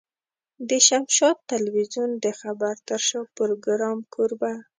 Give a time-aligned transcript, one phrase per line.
[0.69, 4.53] د شمشاد ټلوېزيون د خبر تر شا پروګرام کوربه.